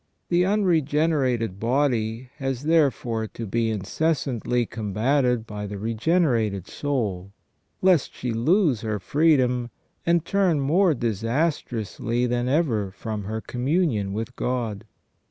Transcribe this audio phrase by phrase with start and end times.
[0.29, 7.33] The unregenerated body has, therefore, to be incessantly combated by the regenerated soul,
[7.83, 9.69] lest she lose her freedom,
[10.03, 14.85] and turn more disastrously than ever from her com munion with God.